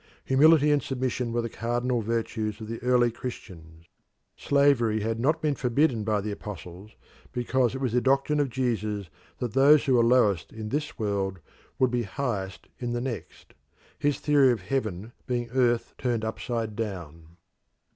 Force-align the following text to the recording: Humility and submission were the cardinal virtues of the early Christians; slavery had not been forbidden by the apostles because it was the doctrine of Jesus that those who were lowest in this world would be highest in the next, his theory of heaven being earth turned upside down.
Humility 0.25 0.71
and 0.71 0.81
submission 0.81 1.31
were 1.31 1.43
the 1.43 1.47
cardinal 1.49 2.01
virtues 2.01 2.59
of 2.59 2.67
the 2.67 2.81
early 2.81 3.11
Christians; 3.11 3.85
slavery 4.35 5.01
had 5.01 5.19
not 5.19 5.43
been 5.43 5.53
forbidden 5.53 6.03
by 6.03 6.21
the 6.21 6.31
apostles 6.31 6.95
because 7.31 7.75
it 7.75 7.81
was 7.81 7.93
the 7.93 8.01
doctrine 8.01 8.39
of 8.39 8.49
Jesus 8.49 9.11
that 9.37 9.53
those 9.53 9.85
who 9.85 9.93
were 9.93 10.03
lowest 10.03 10.51
in 10.51 10.69
this 10.69 10.97
world 10.97 11.37
would 11.77 11.91
be 11.91 12.01
highest 12.01 12.67
in 12.79 12.93
the 12.93 13.01
next, 13.01 13.53
his 13.99 14.19
theory 14.19 14.51
of 14.51 14.61
heaven 14.61 15.11
being 15.27 15.51
earth 15.51 15.93
turned 15.99 16.25
upside 16.25 16.75
down. 16.75 17.37